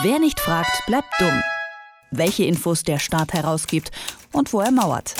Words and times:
Wer 0.00 0.18
nicht 0.18 0.40
fragt, 0.40 0.86
bleibt 0.86 1.12
dumm. 1.20 1.42
Welche 2.10 2.44
Infos 2.44 2.82
der 2.82 2.98
Staat 2.98 3.34
herausgibt 3.34 3.90
und 4.32 4.50
wo 4.54 4.60
er 4.60 4.70
mauert. 4.70 5.14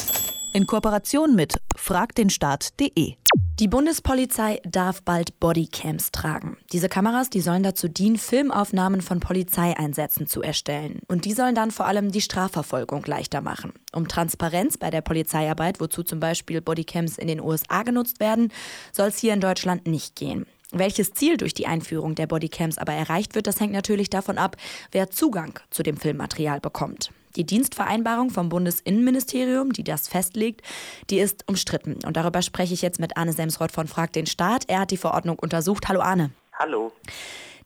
In 0.54 0.66
Kooperation 0.66 1.34
mit 1.34 1.60
fragdenstaat.de. 1.76 3.16
Die 3.60 3.68
Bundespolizei 3.68 4.60
darf 4.64 5.02
bald 5.02 5.38
Bodycams 5.40 6.10
tragen. 6.10 6.56
Diese 6.72 6.88
Kameras, 6.88 7.28
die 7.28 7.42
sollen 7.42 7.62
dazu 7.62 7.86
dienen, 7.86 8.16
Filmaufnahmen 8.16 9.02
von 9.02 9.20
Polizeieinsätzen 9.20 10.26
zu 10.26 10.40
erstellen. 10.40 11.00
Und 11.06 11.26
die 11.26 11.34
sollen 11.34 11.54
dann 11.54 11.70
vor 11.70 11.86
allem 11.86 12.10
die 12.10 12.22
Strafverfolgung 12.22 13.04
leichter 13.04 13.42
machen. 13.42 13.74
Um 13.92 14.08
Transparenz 14.08 14.78
bei 14.78 14.88
der 14.88 15.02
Polizeiarbeit, 15.02 15.80
wozu 15.80 16.02
zum 16.02 16.18
Beispiel 16.18 16.62
Bodycams 16.62 17.18
in 17.18 17.28
den 17.28 17.42
USA 17.42 17.82
genutzt 17.82 18.20
werden, 18.20 18.50
soll 18.90 19.08
es 19.08 19.18
hier 19.18 19.34
in 19.34 19.40
Deutschland 19.40 19.86
nicht 19.86 20.16
gehen. 20.16 20.46
Welches 20.72 21.12
Ziel 21.12 21.36
durch 21.36 21.52
die 21.52 21.66
Einführung 21.66 22.14
der 22.14 22.26
Bodycams 22.26 22.78
aber 22.78 22.94
erreicht 22.94 23.34
wird, 23.34 23.46
das 23.46 23.60
hängt 23.60 23.72
natürlich 23.72 24.08
davon 24.08 24.38
ab, 24.38 24.56
wer 24.90 25.10
Zugang 25.10 25.60
zu 25.68 25.82
dem 25.82 25.98
Filmmaterial 25.98 26.60
bekommt. 26.60 27.10
Die 27.36 27.44
Dienstvereinbarung 27.44 28.30
vom 28.30 28.48
Bundesinnenministerium, 28.48 29.72
die 29.72 29.84
das 29.84 30.08
festlegt, 30.08 30.62
die 31.10 31.18
ist 31.18 31.44
umstritten. 31.46 31.98
Und 32.06 32.16
darüber 32.16 32.40
spreche 32.40 32.72
ich 32.72 32.80
jetzt 32.80 33.00
mit 33.00 33.18
Arne 33.18 33.34
Semsroth 33.34 33.72
von 33.72 33.86
Frag 33.86 34.14
den 34.14 34.26
Staat. 34.26 34.64
Er 34.68 34.80
hat 34.80 34.90
die 34.90 34.96
Verordnung 34.96 35.38
untersucht. 35.38 35.88
Hallo 35.88 36.00
Arne. 36.00 36.30
Hallo. 36.58 36.92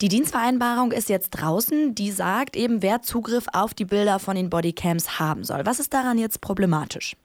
Die 0.01 0.09
Dienstvereinbarung 0.09 0.91
ist 0.93 1.09
jetzt 1.09 1.31
draußen. 1.31 1.95
Die 1.95 2.11
sagt 2.11 2.57
eben, 2.57 2.83
wer 2.83 3.03
Zugriff 3.03 3.47
auf 3.53 3.73
die 3.73 3.85
Bilder 3.85 4.19
von 4.19 4.37
den 4.37 4.51
Bodycams 4.51 5.19
haben 5.19 5.45
soll. 5.45 5.65
Was 5.65 5.81
ist 5.81 5.95
daran 5.95 6.19
jetzt 6.19 6.41
problematisch? 6.41 7.17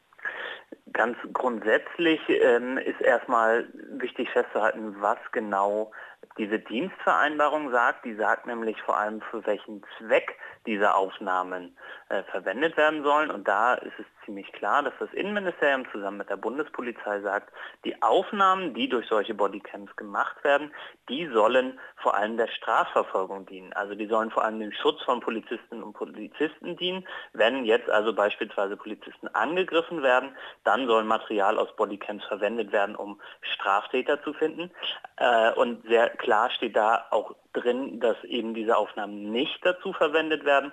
Ganz 0.94 1.18
grundsätzlich 1.34 2.20
ähm, 2.30 2.78
ist 2.78 3.02
erstmal 3.02 3.68
wichtig 3.92 4.30
festzuhalten, 4.30 4.96
was 5.00 5.18
genau 5.32 5.92
diese 6.38 6.60
Dienstvereinbarung 6.60 7.72
sagt. 7.72 8.06
Die 8.06 8.16
sagt 8.16 8.46
nämlich 8.46 8.82
vor 8.82 8.98
allem, 8.98 9.22
für 9.30 9.46
welchen 9.46 9.84
Zweck 9.98 10.38
diese 10.66 10.94
Aufnahmen 10.94 11.76
äh, 12.10 12.24
verwendet 12.24 12.78
werden 12.78 13.04
sollen. 13.04 13.32
Und 13.32 13.48
da 13.48 13.74
ist 13.74 13.98
es 13.98 14.06
ziemlich 14.26 14.52
klar, 14.54 14.84
dass 14.84 14.94
das 15.00 15.12
Innenministerium 15.14 15.86
zusammen 15.92 16.18
mit 16.18 16.30
der 16.30 16.38
Bundespolizei 16.38 17.22
sagt, 17.22 17.52
die 17.84 18.02
Aufnahmen, 18.02 18.74
die 18.74 18.88
durch 18.88 19.08
solche 19.08 19.34
Bodycams 19.34 19.96
gemacht 19.96 20.44
werden, 20.44 20.72
die 21.10 21.28
sollen 21.28 21.80
vor 21.98 22.16
allem 22.16 22.38
der 22.38 22.48
Strafverfolgung 22.48 23.46
dienen. 23.48 23.74
Also 23.74 23.96
die 23.96 24.08
sollen 24.08 24.32
vor 24.32 24.44
allem 24.44 24.60
dem 24.60 24.72
Schutz 24.72 25.02
von 25.04 25.20
Polizistinnen 25.20 25.84
und 25.84 25.94
Polizisten 25.94 26.78
dienen. 26.78 27.08
Wenn 27.34 27.66
jetzt 27.66 27.90
also 27.90 28.14
beispielsweise 28.14 28.78
Polizisten 28.78 29.28
angegriffen 29.30 30.04
werden, 30.04 30.36
dann 30.64 30.88
soll 30.88 31.04
Material 31.04 31.58
aus 31.58 31.76
Bodycams 31.76 32.24
verwendet 32.26 32.72
werden, 32.72 32.96
um 32.96 33.20
Straftäter 33.42 34.22
zu 34.24 34.34
finden. 34.34 34.72
Äh, 35.18 35.52
und 35.54 35.84
sehr 35.88 36.11
klar 36.18 36.50
steht 36.52 36.76
da 36.76 37.06
auch 37.12 37.36
drin, 37.54 38.00
dass 38.00 38.22
eben 38.24 38.54
diese 38.54 38.78
Aufnahmen 38.78 39.32
nicht 39.32 39.66
dazu 39.66 39.94
verwendet 39.94 40.46
werden 40.46 40.72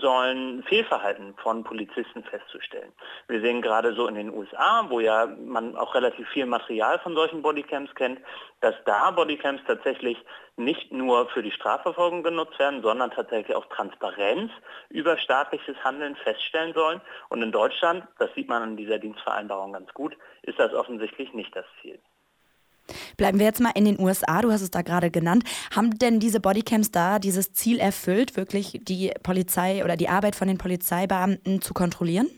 sollen, 0.00 0.62
Fehlverhalten 0.64 1.34
von 1.36 1.62
Polizisten 1.62 2.24
festzustellen. 2.24 2.92
Wir 3.28 3.40
sehen 3.40 3.62
gerade 3.62 3.94
so 3.94 4.06
in 4.08 4.14
den 4.14 4.32
USA, 4.32 4.86
wo 4.88 5.00
ja 5.00 5.26
man 5.26 5.76
auch 5.76 5.94
relativ 5.94 6.28
viel 6.30 6.46
Material 6.46 6.98
von 7.00 7.14
solchen 7.14 7.42
Bodycams 7.42 7.94
kennt, 7.94 8.20
dass 8.60 8.74
da 8.84 9.10
Bodycams 9.10 9.60
tatsächlich 9.66 10.18
nicht 10.56 10.90
nur 10.92 11.28
für 11.28 11.42
die 11.42 11.52
Strafverfolgung 11.52 12.22
genutzt 12.22 12.58
werden, 12.58 12.82
sondern 12.82 13.10
tatsächlich 13.10 13.54
auch 13.54 13.66
Transparenz 13.66 14.50
über 14.88 15.18
staatliches 15.18 15.76
Handeln 15.84 16.16
feststellen 16.16 16.74
sollen. 16.74 17.00
Und 17.28 17.42
in 17.42 17.52
Deutschland, 17.52 18.06
das 18.18 18.32
sieht 18.34 18.48
man 18.48 18.70
in 18.70 18.76
dieser 18.76 18.98
Dienstvereinbarung 18.98 19.74
ganz 19.74 19.92
gut, 19.92 20.16
ist 20.42 20.58
das 20.58 20.72
offensichtlich 20.72 21.32
nicht 21.32 21.54
das 21.54 21.66
Ziel. 21.82 22.00
Bleiben 23.16 23.38
wir 23.38 23.46
jetzt 23.46 23.60
mal 23.60 23.72
in 23.74 23.84
den 23.84 24.00
USA, 24.00 24.42
du 24.42 24.52
hast 24.52 24.62
es 24.62 24.70
da 24.70 24.82
gerade 24.82 25.10
genannt. 25.10 25.44
Haben 25.74 25.98
denn 25.98 26.20
diese 26.20 26.40
Bodycams 26.40 26.90
da 26.90 27.18
dieses 27.18 27.52
Ziel 27.52 27.78
erfüllt, 27.78 28.36
wirklich 28.36 28.80
die 28.82 29.12
Polizei 29.22 29.84
oder 29.84 29.96
die 29.96 30.08
Arbeit 30.08 30.36
von 30.36 30.48
den 30.48 30.58
Polizeibeamten 30.58 31.60
zu 31.60 31.74
kontrollieren? 31.74 32.28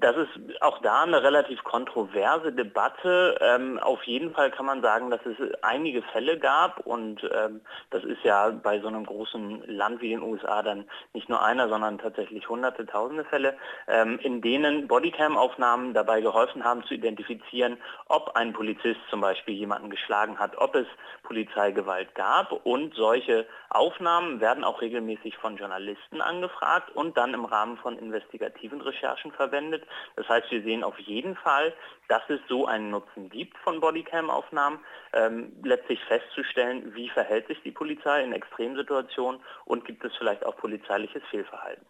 Das 0.00 0.16
ist 0.16 0.62
auch 0.62 0.78
da 0.82 1.02
eine 1.02 1.22
relativ 1.22 1.62
kontroverse 1.64 2.52
Debatte. 2.52 3.38
Ähm, 3.40 3.78
auf 3.78 4.02
jeden 4.04 4.32
Fall 4.34 4.50
kann 4.50 4.66
man 4.66 4.82
sagen, 4.82 5.10
dass 5.10 5.20
es 5.24 5.36
einige 5.62 6.02
Fälle 6.02 6.38
gab 6.38 6.80
und 6.86 7.22
ähm, 7.32 7.60
das 7.90 8.04
ist 8.04 8.22
ja 8.22 8.50
bei 8.50 8.80
so 8.80 8.88
einem 8.88 9.06
großen 9.06 9.62
Land 9.66 10.00
wie 10.00 10.10
den 10.10 10.22
USA 10.22 10.62
dann 10.62 10.84
nicht 11.14 11.28
nur 11.28 11.42
einer, 11.42 11.68
sondern 11.68 11.98
tatsächlich 11.98 12.48
hunderte, 12.48 12.84
tausende 12.84 13.24
Fälle, 13.24 13.56
ähm, 13.88 14.18
in 14.22 14.42
denen 14.42 14.86
Bodycam-Aufnahmen 14.86 15.94
dabei 15.94 16.20
geholfen 16.20 16.64
haben 16.64 16.84
zu 16.84 16.94
identifizieren, 16.94 17.78
ob 18.08 18.36
ein 18.36 18.52
Polizist 18.52 19.00
zum 19.08 19.20
Beispiel 19.20 19.54
jemanden 19.54 19.90
geschlagen 19.90 20.38
hat, 20.38 20.58
ob 20.58 20.74
es 20.74 20.86
Polizeigewalt 21.22 22.14
gab 22.14 22.52
und 22.52 22.94
solche 22.94 23.46
Aufnahmen 23.70 24.40
werden 24.40 24.64
auch 24.64 24.80
regelmäßig 24.80 25.36
von 25.38 25.56
Journalisten 25.56 26.20
angefragt 26.20 26.94
und 26.94 27.16
dann 27.16 27.34
im 27.34 27.44
Rahmen 27.44 27.76
von 27.78 27.98
investigativen 27.98 28.80
Recherchen 28.80 29.32
verwendet. 29.32 29.85
Das 30.16 30.28
heißt, 30.28 30.50
wir 30.50 30.62
sehen 30.62 30.84
auf 30.84 30.98
jeden 30.98 31.36
Fall, 31.36 31.72
dass 32.08 32.22
es 32.28 32.40
so 32.48 32.66
einen 32.66 32.90
Nutzen 32.90 33.28
gibt 33.28 33.56
von 33.58 33.80
Bodycam-Aufnahmen, 33.80 34.78
ähm, 35.12 35.52
letztlich 35.62 36.00
festzustellen, 36.04 36.94
wie 36.94 37.08
verhält 37.08 37.48
sich 37.48 37.62
die 37.62 37.70
Polizei 37.70 38.22
in 38.22 38.32
Extremsituationen 38.32 39.40
und 39.64 39.84
gibt 39.84 40.04
es 40.04 40.14
vielleicht 40.16 40.44
auch 40.44 40.56
polizeiliches 40.56 41.22
Fehlverhalten. 41.30 41.84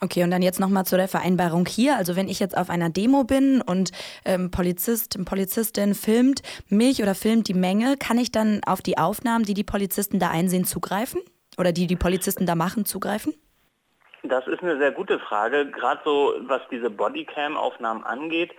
Okay, 0.00 0.24
und 0.24 0.30
dann 0.30 0.42
jetzt 0.42 0.60
nochmal 0.60 0.86
zu 0.86 0.96
der 0.96 1.08
Vereinbarung 1.08 1.66
hier. 1.66 1.96
Also 1.96 2.16
wenn 2.16 2.28
ich 2.28 2.40
jetzt 2.40 2.56
auf 2.56 2.70
einer 2.70 2.88
Demo 2.88 3.24
bin 3.24 3.60
und 3.60 3.90
ähm, 4.24 4.50
Polizist, 4.50 5.22
Polizistin 5.24 5.94
filmt 5.94 6.42
mich 6.68 7.02
oder 7.02 7.14
filmt 7.14 7.48
die 7.48 7.54
Menge, 7.54 7.96
kann 7.98 8.18
ich 8.18 8.32
dann 8.32 8.62
auf 8.64 8.80
die 8.80 8.96
Aufnahmen, 8.96 9.44
die 9.44 9.54
die 9.54 9.64
Polizisten 9.64 10.18
da 10.18 10.30
einsehen, 10.30 10.64
zugreifen? 10.64 11.20
Oder 11.58 11.72
die 11.72 11.86
die 11.86 11.96
Polizisten 11.96 12.46
da 12.46 12.54
machen, 12.54 12.86
zugreifen? 12.86 13.34
Das 14.22 14.46
ist 14.46 14.62
eine 14.62 14.78
sehr 14.78 14.92
gute 14.92 15.18
Frage. 15.18 15.70
Gerade 15.70 16.00
so, 16.04 16.34
was 16.40 16.60
diese 16.70 16.90
Bodycam-Aufnahmen 16.90 18.04
angeht, 18.04 18.52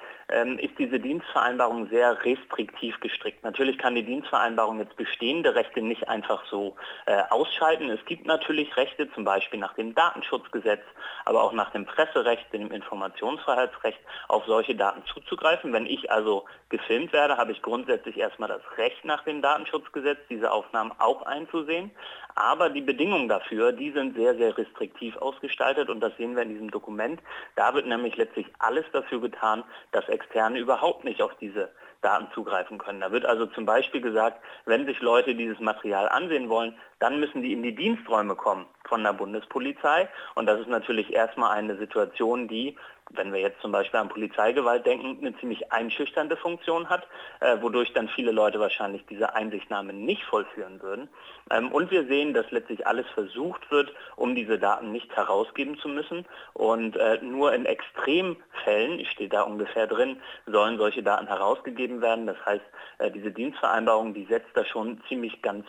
ist 0.60 0.78
diese 0.80 1.00
Dienstvereinbarung 1.00 1.90
sehr 1.90 2.24
restriktiv 2.24 3.00
gestrickt. 3.02 3.44
Natürlich 3.44 3.78
kann 3.78 3.96
die 3.96 4.04
Dienstvereinbarung 4.04 4.80
jetzt 4.80 4.96
bestehende 4.96 5.56
Rechte 5.56 5.82
nicht 5.82 6.08
einfach 6.08 6.44
so 6.50 6.76
äh, 7.06 7.22
ausschalten. 7.30 7.90
Es 7.90 8.04
gibt 8.06 8.26
natürlich 8.26 8.76
Rechte, 8.78 9.12
zum 9.14 9.26
Beispiel 9.26 9.60
nach 9.60 9.74
dem 9.74 9.94
Datenschutzgesetz, 9.94 10.82
aber 11.26 11.44
auch 11.44 11.54
nach 11.54 11.72
dem 11.72 11.86
Presserecht, 11.86 12.52
dem 12.54 12.72
Informationsfreiheitsrecht, 12.72 14.00
auf 14.28 14.46
solche 14.46 14.76
Daten 14.76 15.04
zuzugreifen. 15.14 15.74
Wenn 15.74 15.86
ich 15.86 16.10
also 16.12 16.46
gefilmt 16.70 17.14
werde, 17.14 17.38
habe 17.38 17.52
ich 17.52 17.62
grundsätzlich 17.62 18.18
erstmal 18.18 18.50
das 18.50 18.62
Recht 18.78 19.04
nach 19.04 19.24
dem 19.24 19.42
Datenschutzgesetz, 19.42 20.20
diese 20.30 20.52
Aufnahmen 20.52 20.94
auch 20.98 21.24
einzusehen. 21.24 21.92
Aber 22.36 22.70
die 22.70 22.82
Bedingungen 22.82 23.28
dafür, 23.28 23.72
die 23.74 23.92
sind 23.92 24.16
sehr, 24.16 24.36
sehr 24.36 24.58
restriktiv 24.58 25.18
ausgestaltet 25.18 25.90
und 25.90 26.00
das 26.00 26.16
sehen 26.18 26.36
wir 26.36 26.44
in 26.44 26.50
diesem 26.50 26.72
Dokument. 26.72 27.20
Da 27.56 27.74
wird 27.74 27.88
nämlich 27.88 28.16
letztlich 28.16 28.48
alles 28.60 28.86
dafür 28.94 29.20
getan, 29.20 29.64
dass 29.92 30.08
Externe 30.22 30.60
überhaupt 30.60 31.04
nicht 31.04 31.22
auf 31.22 31.32
diese 31.40 31.70
Daten 32.02 32.28
zugreifen 32.34 32.78
können. 32.78 33.02
Da 33.02 33.12
wird 33.12 33.26
also 33.26 33.46
zum 33.48 33.66
Beispiel 33.66 34.02
gesagt, 34.02 34.42
wenn 34.66 34.86
sich 34.86 35.00
Leute 35.02 35.36
dieses 35.36 35.60
Material 35.60 36.10
ansehen 36.10 36.50
wollen, 36.50 36.76
dann 37.00 37.20
müssen 37.20 37.42
die 37.42 37.54
in 37.54 37.64
die 37.64 37.76
Diensträume 37.76 38.36
kommen 38.36 38.66
von 38.92 39.04
der 39.04 39.14
Bundespolizei. 39.14 40.10
Und 40.36 40.48
das 40.48 40.60
ist 40.60 40.68
natürlich 40.68 41.14
erstmal 41.14 41.58
eine 41.58 41.78
Situation, 41.78 42.50
die, 42.50 42.76
wenn 43.12 43.32
wir 43.32 43.40
jetzt 43.40 43.62
zum 43.62 43.72
Beispiel 43.72 44.02
an 44.02 44.10
Polizeigewalt 44.10 44.86
denken, 44.86 45.18
eine 45.22 45.34
ziemlich 45.38 45.72
einschüchternde 45.72 46.36
Funktion 46.36 46.90
hat, 46.90 47.08
äh, 47.40 47.56
wodurch 47.62 47.94
dann 47.94 48.10
viele 48.10 48.34
Leute 48.34 48.60
wahrscheinlich 48.60 49.06
diese 49.10 49.34
Einsichtnahme 49.34 49.94
nicht 49.94 50.26
vollführen 50.26 50.82
würden. 50.82 51.08
Ähm, 51.50 51.72
und 51.72 51.90
wir 51.90 52.06
sehen, 52.08 52.34
dass 52.34 52.52
letztlich 52.52 52.86
alles 52.86 53.06
versucht 53.14 53.72
wird, 53.72 53.94
um 54.18 54.36
diese 54.36 54.60
Daten 54.60 54.92
nicht 54.92 55.16
herausgeben 55.16 55.78
zu 55.78 55.88
müssen. 55.88 56.26
Und 56.52 56.98
äh, 56.98 57.20
nur 57.22 57.54
in 57.54 57.66
Extremfällen, 57.66 59.06
steht 59.06 59.32
da 59.32 59.44
ungefähr 59.44 59.88
drin, 59.88 60.18
sollen 60.48 60.78
solche 60.78 61.02
Daten 61.02 61.28
herausgegeben 61.28 62.02
werden. 62.02 62.28
Das 62.28 62.46
heißt, 62.46 62.66
äh, 62.98 63.10
diese 63.10 63.32
Dienstvereinbarung, 63.32 64.14
die 64.14 64.26
setzt 64.26 64.52
da 64.54 64.66
schon 64.66 65.02
ziemlich 65.08 65.42
ganz 65.42 65.66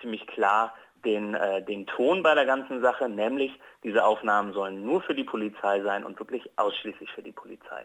ziemlich 0.00 0.26
klar 0.26 0.74
den, 1.04 1.34
äh, 1.34 1.62
den 1.62 1.86
Ton 1.86 2.22
bei 2.22 2.34
der 2.34 2.46
ganzen 2.46 2.80
Sache, 2.80 3.08
nämlich 3.08 3.52
diese 3.82 4.04
Aufnahmen 4.04 4.52
sollen 4.52 4.84
nur 4.84 5.02
für 5.02 5.14
die 5.14 5.24
Polizei 5.24 5.82
sein 5.82 6.04
und 6.04 6.18
wirklich 6.18 6.50
ausschließlich 6.56 7.10
für 7.14 7.22
die 7.22 7.32
Polizei. 7.32 7.84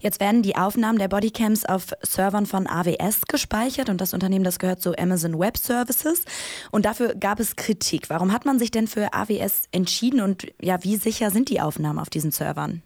Jetzt 0.00 0.20
werden 0.20 0.42
die 0.42 0.56
Aufnahmen 0.56 0.98
der 0.98 1.08
Bodycams 1.08 1.64
auf 1.64 1.92
Servern 2.02 2.46
von 2.46 2.66
AWS 2.66 3.22
gespeichert 3.28 3.88
und 3.88 4.00
das 4.00 4.12
Unternehmen, 4.12 4.44
das 4.44 4.58
gehört 4.58 4.80
zu 4.80 4.98
Amazon 4.98 5.38
Web 5.38 5.56
Services. 5.56 6.24
Und 6.70 6.84
dafür 6.84 7.14
gab 7.14 7.40
es 7.40 7.56
Kritik. 7.56 8.10
Warum 8.10 8.32
hat 8.32 8.44
man 8.44 8.58
sich 8.58 8.70
denn 8.70 8.88
für 8.88 9.14
AWS 9.14 9.68
entschieden 9.72 10.20
und 10.20 10.52
ja, 10.60 10.82
wie 10.82 10.96
sicher 10.96 11.30
sind 11.30 11.48
die 11.48 11.60
Aufnahmen 11.60 11.98
auf 11.98 12.10
diesen 12.10 12.32
Servern? 12.32 12.82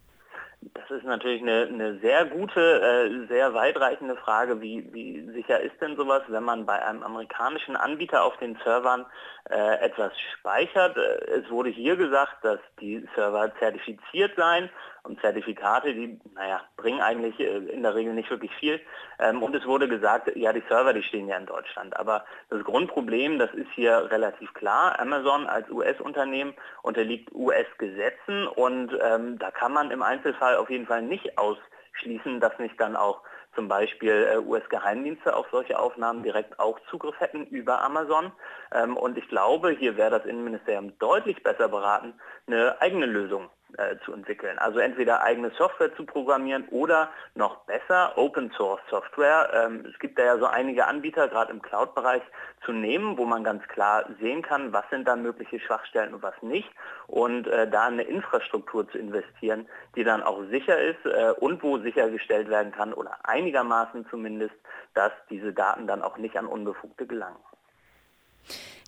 Ist 1.06 1.11
natürlich 1.11 1.43
eine, 1.43 1.69
eine 1.69 1.99
sehr 2.00 2.25
gute, 2.25 2.61
äh, 2.61 3.29
sehr 3.29 3.55
weitreichende 3.55 4.17
Frage. 4.17 4.61
Wie, 4.61 4.93
wie, 4.93 5.25
sicher 5.35 5.61
ist 5.61 5.81
denn 5.81 5.94
sowas, 5.94 6.23
wenn 6.26 6.43
man 6.43 6.67
bei 6.67 6.85
einem 6.85 7.05
amerikanischen 7.05 7.76
Anbieter 7.76 8.25
auf 8.25 8.37
den 8.38 8.58
Servern 8.64 9.06
äh, 9.51 9.79
etwas 9.81 10.13
speichert. 10.39 10.97
Äh, 10.97 11.41
es 11.41 11.51
wurde 11.51 11.71
hier 11.71 11.97
gesagt, 11.97 12.45
dass 12.45 12.59
die 12.81 13.07
Server 13.15 13.53
zertifiziert 13.59 14.33
seien 14.37 14.71
und 15.05 15.21
Zertifikate, 15.21 15.95
die, 15.95 16.19
naja, 16.35 16.63
bringen 16.77 17.01
eigentlich 17.01 17.39
äh, 17.39 17.59
in 17.59 17.83
der 17.83 17.95
Regel 17.95 18.13
nicht 18.13 18.31
wirklich 18.31 18.53
viel. 18.57 18.81
Ähm, 19.19 19.43
und 19.43 19.55
es 19.55 19.65
wurde 19.65 19.89
gesagt, 19.89 20.35
ja, 20.37 20.53
die 20.53 20.65
Server, 20.69 20.93
die 20.93 21.03
stehen 21.03 21.29
ja 21.29 21.37
in 21.37 21.47
Deutschland. 21.47 21.97
Aber 21.97 22.25
das 22.51 22.65
Grundproblem, 22.65 23.39
das 23.39 23.53
ist 23.55 23.71
hier 23.75 24.11
relativ 24.11 24.53
klar. 24.55 24.99
Amazon 24.99 25.47
als 25.47 25.71
US-Unternehmen 25.71 26.55
unterliegt 26.83 27.33
US-Gesetzen 27.33 28.49
und 28.49 28.99
ähm, 29.01 29.39
da 29.39 29.51
kann 29.51 29.73
man 29.73 29.91
im 29.91 30.03
Einzelfall 30.03 30.57
auf 30.57 30.71
jeden 30.71 30.87
Fall 30.87 31.03
nicht 31.03 31.39
ausschließen, 31.39 32.41
dass 32.41 32.59
nicht 32.59 32.81
dann 32.81 32.97
auch 32.97 33.23
zum 33.56 33.67
Beispiel 33.67 34.29
äh, 34.32 34.38
US-Geheimdienste 34.38 35.35
auf 35.35 35.47
solche 35.50 35.79
Aufnahmen 35.79 36.23
direkt 36.23 36.61
auch 36.61 36.79
Zugriff 36.91 37.19
hätten 37.19 37.47
über 37.47 37.82
Amazon. 37.82 38.31
Ähm, 38.73 38.97
und 38.97 39.19
ich 39.19 39.29
glaube, 39.29 39.70
hier 39.70 39.97
wäre 39.97 40.11
das 40.11 40.26
Innenministerium 40.26 40.97
deutlich 41.00 41.43
besser 41.43 41.69
beraten, 41.69 42.14
eine 42.47 42.81
eigene 42.81 43.06
Lösung 43.06 43.50
äh, 43.78 43.96
zu 44.05 44.12
entwickeln. 44.12 44.58
Also 44.58 44.78
entweder 44.78 45.23
eigene 45.23 45.50
Software 45.50 45.94
zu 45.96 46.05
programmieren 46.05 46.67
oder 46.70 47.11
noch 47.34 47.64
besser 47.64 48.17
Open 48.17 48.50
Source 48.56 48.81
Software. 48.90 49.50
Ähm, 49.55 49.87
es 49.93 49.99
gibt 49.99 50.19
da 50.19 50.25
ja 50.25 50.38
so 50.38 50.46
einige 50.46 50.87
Anbieter, 50.87 51.28
gerade 51.28 51.52
im 51.52 51.62
Cloud-Bereich, 51.62 52.23
zu 52.64 52.73
nehmen, 52.73 53.17
wo 53.17 53.25
man 53.25 53.44
ganz 53.44 53.62
klar 53.69 54.05
sehen 54.20 54.43
kann, 54.43 54.73
was 54.73 54.84
sind 54.90 55.06
da 55.06 55.14
mögliche 55.14 55.61
Schwachstellen 55.61 56.14
und 56.14 56.23
was 56.23 56.34
nicht. 56.43 56.69
Und 57.06 57.46
äh, 57.46 57.70
da 57.70 57.87
eine 57.87 58.02
Infrastruktur 58.02 58.88
zu 58.88 58.99
investieren, 58.99 59.67
die 59.94 60.05
dann 60.05 60.23
auch 60.23 60.43
sicher 60.50 60.78
ist 60.78 61.05
äh, 61.05 61.32
und 61.38 61.62
wo 61.62 61.78
sichergestellt 61.78 62.49
werden 62.49 62.73
kann 62.73 62.93
oder 62.93 63.19
einigermaßen 63.25 64.06
zumindest, 64.11 64.55
dass 64.94 65.12
diese 65.31 65.52
Daten 65.52 65.87
dann 65.87 66.02
auch 66.02 66.19
nicht 66.19 66.37
an 66.37 66.46
Unbefugte 66.46 67.06
gelangen. 67.06 67.38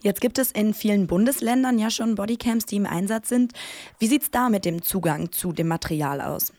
Jetzt 0.03 0.21
gibt 0.21 0.39
es 0.39 0.53
in 0.53 0.75
vielen 0.75 1.07
Bundesländern 1.07 1.79
ja 1.79 1.91
schon 1.91 2.15
Bodycams, 2.15 2.67
die 2.67 2.77
im 2.77 2.87
Einsatz 2.87 3.29
sind. 3.29 3.53
Wie 3.99 4.07
sieht 4.07 4.23
es 4.23 4.31
da 4.31 4.49
mit 4.49 4.65
dem 4.65 4.83
Zugang 4.83 5.33
zu 5.33 5.53
dem 5.53 5.69
Material 5.69 6.21
aus? 6.21 6.53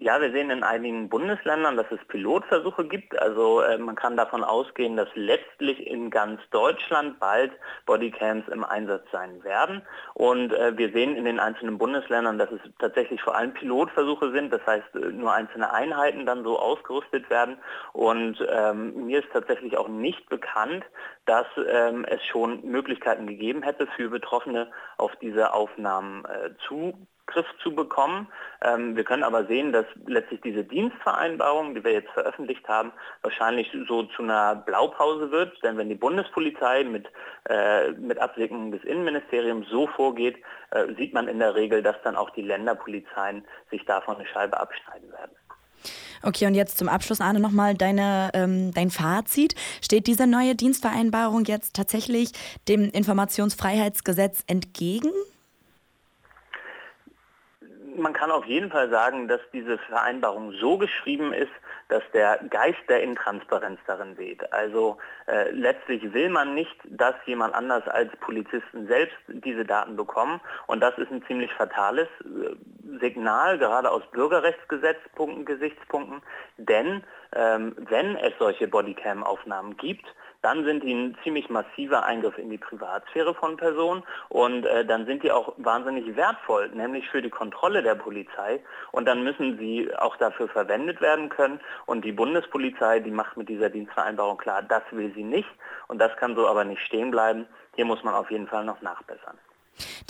Ja, 0.00 0.20
wir 0.20 0.30
sehen 0.30 0.50
in 0.50 0.62
einigen 0.62 1.08
Bundesländern, 1.08 1.76
dass 1.76 1.90
es 1.90 1.98
Pilotversuche 2.06 2.86
gibt. 2.86 3.20
Also 3.20 3.62
äh, 3.62 3.78
man 3.78 3.96
kann 3.96 4.16
davon 4.16 4.44
ausgehen, 4.44 4.96
dass 4.96 5.08
letztlich 5.14 5.84
in 5.88 6.08
ganz 6.10 6.40
Deutschland 6.50 7.18
bald 7.18 7.50
Bodycams 7.84 8.46
im 8.46 8.62
Einsatz 8.62 9.02
sein 9.10 9.42
werden. 9.42 9.82
Und 10.14 10.52
äh, 10.52 10.78
wir 10.78 10.92
sehen 10.92 11.16
in 11.16 11.24
den 11.24 11.40
einzelnen 11.40 11.78
Bundesländern, 11.78 12.38
dass 12.38 12.48
es 12.52 12.60
tatsächlich 12.78 13.20
vor 13.22 13.34
allem 13.34 13.52
Pilotversuche 13.54 14.30
sind. 14.30 14.52
Das 14.52 14.64
heißt, 14.64 14.94
äh, 14.94 15.10
nur 15.10 15.32
einzelne 15.32 15.72
Einheiten 15.72 16.26
dann 16.26 16.44
so 16.44 16.60
ausgerüstet 16.60 17.28
werden. 17.28 17.58
Und 17.92 18.38
ähm, 18.48 19.06
mir 19.06 19.18
ist 19.18 19.32
tatsächlich 19.32 19.76
auch 19.76 19.88
nicht 19.88 20.28
bekannt, 20.28 20.84
dass 21.26 21.46
ähm, 21.68 22.04
es 22.04 22.24
schon 22.24 22.64
Möglichkeiten 22.64 23.26
gegeben 23.26 23.64
hätte 23.64 23.88
für 23.96 24.10
Betroffene 24.10 24.70
auf 24.96 25.10
diese 25.16 25.52
Aufnahmen 25.52 26.24
äh, 26.24 26.50
zu 26.68 26.94
Griff 27.28 27.46
zu 27.62 27.74
bekommen. 27.74 28.26
Ähm, 28.62 28.96
wir 28.96 29.04
können 29.04 29.22
aber 29.22 29.46
sehen, 29.46 29.72
dass 29.72 29.86
letztlich 30.06 30.40
diese 30.40 30.64
Dienstvereinbarung, 30.64 31.74
die 31.74 31.84
wir 31.84 31.92
jetzt 31.92 32.10
veröffentlicht 32.10 32.66
haben, 32.66 32.90
wahrscheinlich 33.22 33.70
so 33.86 34.02
zu 34.04 34.22
einer 34.22 34.56
Blaupause 34.56 35.30
wird. 35.30 35.62
Denn 35.62 35.76
wenn 35.76 35.88
die 35.88 35.94
Bundespolizei 35.94 36.84
mit, 36.84 37.06
äh, 37.48 37.92
mit 37.92 38.18
Abwicklung 38.18 38.72
des 38.72 38.82
Innenministeriums 38.84 39.68
so 39.70 39.86
vorgeht, 39.86 40.36
äh, 40.70 40.86
sieht 40.96 41.14
man 41.14 41.28
in 41.28 41.38
der 41.38 41.54
Regel, 41.54 41.82
dass 41.82 41.96
dann 42.02 42.16
auch 42.16 42.30
die 42.30 42.42
Länderpolizeien 42.42 43.44
sich 43.70 43.84
davon 43.84 44.16
eine 44.16 44.26
Scheibe 44.26 44.58
abschneiden 44.58 45.12
werden. 45.12 45.36
Okay, 46.22 46.46
und 46.46 46.54
jetzt 46.54 46.78
zum 46.78 46.88
Abschluss, 46.88 47.20
Arne, 47.20 47.38
nochmal 47.38 47.74
deine, 47.74 48.30
ähm, 48.34 48.72
dein 48.74 48.90
Fazit. 48.90 49.54
Steht 49.80 50.08
diese 50.08 50.26
neue 50.26 50.56
Dienstvereinbarung 50.56 51.44
jetzt 51.44 51.76
tatsächlich 51.76 52.32
dem 52.66 52.90
Informationsfreiheitsgesetz 52.90 54.42
entgegen? 54.48 55.12
Man 57.98 58.12
kann 58.12 58.30
auf 58.30 58.44
jeden 58.46 58.70
Fall 58.70 58.88
sagen, 58.90 59.28
dass 59.28 59.40
diese 59.52 59.78
Vereinbarung 59.78 60.52
so 60.52 60.78
geschrieben 60.78 61.32
ist, 61.32 61.52
dass 61.88 62.02
der 62.12 62.38
Geist 62.50 62.78
der 62.88 63.02
Intransparenz 63.02 63.80
darin 63.86 64.16
weht. 64.18 64.52
Also 64.52 64.98
äh, 65.26 65.50
letztlich 65.50 66.12
will 66.12 66.28
man 66.28 66.54
nicht, 66.54 66.76
dass 66.84 67.14
jemand 67.26 67.54
anders 67.54 67.86
als 67.88 68.10
Polizisten 68.20 68.86
selbst 68.86 69.16
diese 69.28 69.64
Daten 69.64 69.96
bekommen. 69.96 70.40
Und 70.66 70.80
das 70.80 70.96
ist 70.98 71.10
ein 71.10 71.24
ziemlich 71.26 71.52
fatales 71.54 72.08
äh, 72.20 72.56
Signal, 73.00 73.58
gerade 73.58 73.90
aus 73.90 74.02
Bürgerrechtsgesetzpunkten, 74.12 75.44
Gesichtspunkten. 75.44 76.22
Denn 76.56 77.02
ähm, 77.34 77.74
wenn 77.88 78.16
es 78.16 78.32
solche 78.38 78.68
Bodycam-Aufnahmen 78.68 79.76
gibt, 79.76 80.06
dann 80.42 80.64
sind 80.64 80.84
die 80.84 80.92
ein 80.92 81.16
ziemlich 81.22 81.50
massiver 81.50 82.04
Eingriff 82.04 82.38
in 82.38 82.50
die 82.50 82.58
Privatsphäre 82.58 83.34
von 83.34 83.56
Personen 83.56 84.04
und 84.28 84.64
äh, 84.66 84.84
dann 84.84 85.06
sind 85.06 85.22
die 85.22 85.32
auch 85.32 85.54
wahnsinnig 85.56 86.16
wertvoll, 86.16 86.68
nämlich 86.70 87.08
für 87.08 87.22
die 87.22 87.30
Kontrolle 87.30 87.82
der 87.82 87.96
Polizei 87.96 88.60
und 88.92 89.06
dann 89.06 89.24
müssen 89.24 89.58
sie 89.58 89.90
auch 89.96 90.16
dafür 90.16 90.48
verwendet 90.48 91.00
werden 91.00 91.28
können 91.28 91.60
und 91.86 92.04
die 92.04 92.12
Bundespolizei, 92.12 93.00
die 93.00 93.10
macht 93.10 93.36
mit 93.36 93.48
dieser 93.48 93.70
Dienstvereinbarung 93.70 94.38
klar, 94.38 94.62
das 94.62 94.82
will 94.90 95.12
sie 95.14 95.24
nicht 95.24 95.48
und 95.88 95.98
das 95.98 96.16
kann 96.16 96.36
so 96.36 96.46
aber 96.46 96.64
nicht 96.64 96.82
stehen 96.82 97.10
bleiben. 97.10 97.46
Hier 97.74 97.84
muss 97.84 98.02
man 98.04 98.14
auf 98.14 98.30
jeden 98.30 98.48
Fall 98.48 98.64
noch 98.64 98.80
nachbessern. 98.80 99.38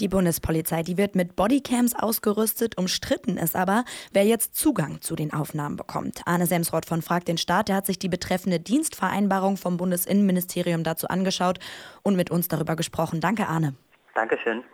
Die 0.01 0.09
Bundespolizei, 0.09 0.83
die 0.83 0.97
wird 0.97 1.15
mit 1.15 1.37
Bodycams 1.37 1.95
ausgerüstet. 1.95 2.79
Umstritten 2.79 3.37
ist 3.37 3.57
aber, 3.57 3.85
wer 4.13 4.25
jetzt 4.25 4.57
Zugang 4.57 5.01
zu 5.01 5.17
den 5.17 5.33
Aufnahmen 5.33 5.77
bekommt. 5.77 6.23
Arne 6.25 6.47
Semsrott 6.47 6.87
von 6.87 7.03
Frag 7.03 7.25
den 7.25 7.39
Staat, 7.39 7.69
der 7.69 7.77
hat 7.77 7.87
sich 7.87 7.99
die 7.99 8.09
betreffende 8.09 8.61
Dienstvereinbarung 8.61 9.57
vom 9.57 9.77
Bundesinnenministerium 9.77 10.85
dazu 10.85 11.09
angeschaut 11.09 11.59
und 12.03 12.17
mit 12.17 12.31
uns 12.31 12.49
darüber 12.49 12.77
gesprochen. 12.77 13.21
Danke, 13.21 13.49
Arne. 13.49 13.75
Dankeschön. 14.15 14.65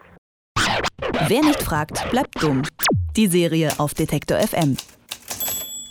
Wer 1.29 1.43
nicht 1.43 1.63
fragt, 1.63 2.11
bleibt 2.11 2.43
dumm. 2.43 2.63
Die 3.17 3.27
Serie 3.27 3.73
auf 3.79 3.95
Detektor 3.95 4.39
FM. 4.39 4.77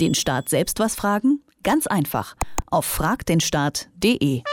Den 0.01 0.15
Staat 0.15 0.49
selbst 0.49 0.79
was 0.79 0.95
fragen? 0.95 1.41
Ganz 1.63 1.87
einfach. 1.87 2.35
Auf 2.69 2.85
fragdenstaat.de. 2.85 4.43